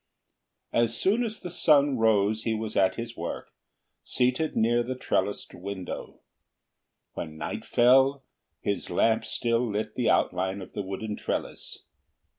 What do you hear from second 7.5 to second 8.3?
fell,